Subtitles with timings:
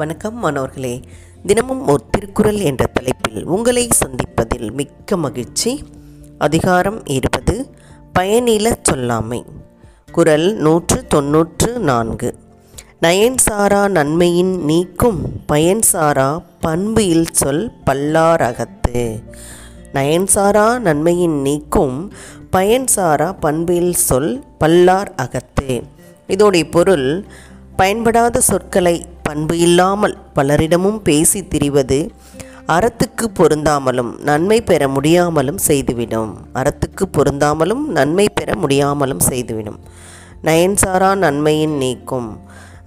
[0.00, 1.00] வணக்கம் மாணவர்களே.
[1.46, 5.84] தினமும் ஒரு திருக்குறள் என்ற தலைப்பில் உங்களை சந்திப்பதில் மிக்க மகிழ்ச்சி.
[6.38, 7.70] அதிகாரம் இருபது.
[8.18, 9.44] பயனில சொல்லாமை.
[10.12, 12.38] குறள் நூற்று தொன்னூற்று நான்கு.
[13.02, 15.22] நயன்சாரா நன்மையின் நீக்கும்
[15.52, 19.22] பயன்சாரா பண்பு இல் சொல் பல்லாரகத்து.
[19.92, 22.12] நயன்சாரா நன்மையின் நீக்கும்
[22.52, 25.82] பயன்சாரா பண்பில் சொல் பல்லார் அகத்து.
[26.28, 27.24] இதோடைய பொருள்
[27.76, 31.98] பயன்படாத சொற்களை பண்பு இல்லாமல் பலரிடமும் பேசி திரிவது
[32.68, 36.32] அறத்துக்கு பொருந்தாமலும் நன்மை பெற முடியாமலும் செய்துவிடும்.
[36.54, 39.78] அறத்துக்கு பொருந்தாமலும் நன்மை பெற முடியாமலும் செய்துவிடும்.
[40.44, 42.28] நயன்சாரா நன்மையின் நீக்கும்.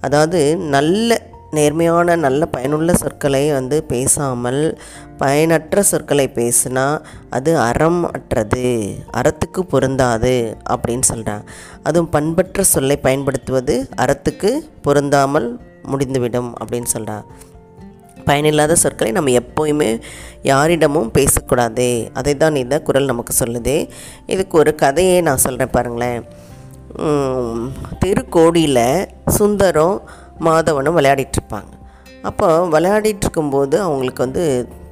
[0.00, 1.20] அதாவது நல்ல
[1.54, 4.62] நேர்மையான நல்ல பயனுள்ள சொற்களை வந்து பேசாமல்
[5.18, 6.86] பயனற்ற சொற்களை பேசினா
[7.30, 8.66] அது அறம் அற்றது
[9.18, 10.34] அறத்துக்கு பொருந்தாது
[10.74, 11.44] அப்படின்னு சொல்கிறாங்க
[11.82, 15.48] அதுவும் பண்பற்ற சொல்லை பயன்படுத்துவது அறத்துக்கு பொருந்தாமல்
[15.86, 17.26] முடிந்துவிடும் அப்படின்னு சொல்கிறாங்க
[18.28, 19.88] பயனில்லாத சொற்களை நம்ம எப்போயுமே
[20.42, 21.88] யாரிடமும் பேசக்கூடாது.
[22.12, 23.74] அதை தான் இந்த குரல் நமக்கு சொல்லுது.
[24.26, 26.22] இதுக்கு ஒரு கதையை நான் சொல்கிறேன் பாருங்களேன்.
[28.02, 28.86] திருக்கோடியில்
[29.36, 29.96] சுந்தரம்
[30.46, 31.72] மாதவனும் விளையாடிட்டுருப்பாங்க
[32.28, 34.44] அப்போ விளையாடிட்டு இருக்கும்போது அவங்களுக்கு வந்து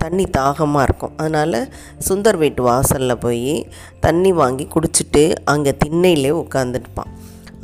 [0.02, 1.12] தண்ணி தாகமாக இருக்கும்.
[1.16, 1.58] அதனால்
[2.08, 3.52] சுந்தர் வீட்டு வாசலில் போய்
[4.00, 7.12] தண்ணி வாங்கி குடிச்சிட்டு அங்கே திண்ணையிலே உட்காந்துருப்பான்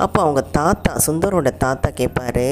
[0.03, 2.45] அப்போ அவங்க தாத்தா சுந்தரோட தாத்தா கேட்பார்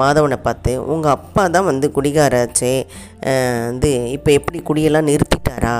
[0.00, 2.72] மாதவனை பார்த்து உங்கள் அப்பா தான் வந்து குடிகாராச்சே.
[3.70, 5.76] வந்து இப்போ எப்படி குடியெல்லாம் நிறுத்திட்டாரா?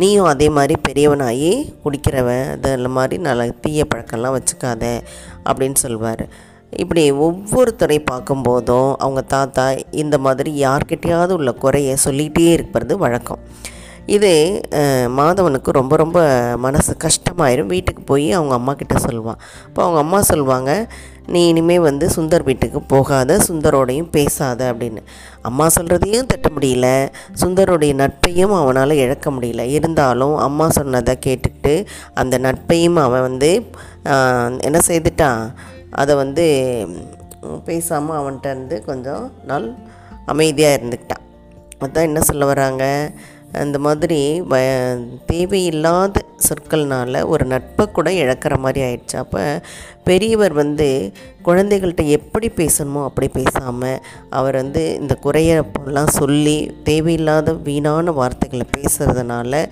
[0.00, 1.52] நீயும் அதே மாதிரி பெரியவனாகி
[1.84, 4.84] குடிக்கிறவன் அதில் மாதிரி நல்ல தீய பழக்கம்லாம் வச்சுக்காத
[5.44, 6.24] அப்படின்னு சொல்வார்.
[6.82, 9.64] இப்படி ஒவ்வொருத்தரை பார்க்கும்போதும் அவங்க தாத்தா
[10.02, 13.42] இந்த மாதிரி யார்கிட்டையாவது உள்ள குறைய சொல்லிகிட்டே இருக்கிறது வழக்கம்.
[14.16, 14.30] இது
[15.18, 16.18] மாதவனுக்கு ரொம்ப ரொம்ப
[16.64, 17.72] மனசு கஷ்டமாயிரும்.
[17.74, 19.40] வீட்டுக்கு போய் அவங்க அம்மா கிட்ட சொல்லுவான்.
[19.66, 20.70] அப்போ அவங்க அம்மா சொல்லுவாங்க
[21.34, 25.00] நீ இனிமேல் வந்து சுந்தர் வீட்டுக்கு போகாத சுந்தரோடையும் பேசாத அப்படின்னு.
[25.48, 26.88] அம்மா சொல்கிறதையும் தட்ட முடியல.
[27.42, 29.64] சுந்தரோடைய நட்பையும் அவனால் இழக்க முடியல.
[29.76, 31.74] இருந்தாலும் அம்மா சொன்னதை கேட்டுக்கிட்டு
[32.22, 33.50] அந்த நட்பையும் அவன் வந்து
[34.68, 35.42] என்ன செய்துட்டான்?
[35.90, 36.44] அதை வந்து
[37.64, 39.68] பேசாமல் அவன்கிட்ட இருந்து கொஞ்சம் நாள்
[40.26, 41.24] அமைதியாக இருந்துக்கிட்டான்.
[41.84, 42.84] அதான் என்ன சொல்ல வராங்க?
[43.52, 44.18] அந்த மாதிரி
[44.50, 44.54] வ
[45.26, 49.16] தேவையில்லாத சொற்கள்னால ஒரு நட்பை கூட இழக்கிற மாதிரி ஆயிடுச்சு.
[49.16, 49.42] அப்போ
[50.04, 50.88] பெரியவர் வந்து
[51.42, 59.64] குழந்தைகள்கிட்ட எப்படி பேசணுமோ அப்படி பேசாமல் அவர் வந்து இந்த குறையெல்லாம் சொல்லி தேவையில்லாத வீணான வார்த்தைகளை பேசுகிறதுனால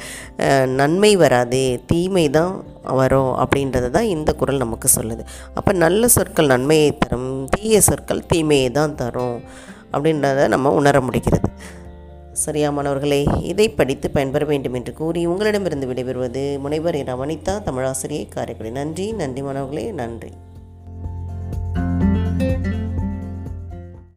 [0.67, 2.55] நன்மை வராது தீமை தான்
[2.85, 5.25] வரும் அப்படின்றது தான் இந்த குரல் நமக்கு சொல்லுது.
[5.55, 9.41] அப்போ நல்ல சொற்கள் நன்மையை தரும் தீய சொற்கள் தீமையை தான் தரும்
[9.93, 11.51] அப்படின்றத நம்ம உணர முடிகிறது.
[12.33, 18.71] சரியா மாணவர்களே இதை படித்து பயன்பெற வேண்டும் என்று கூறி உங்களிடமிருந்து விடைபெறுவது முனைவர் ரமணிதா தமிழாசிரியை காரைக்குடி.
[18.71, 20.33] நன்றி நன்றி மாணவர்களே நன்றி.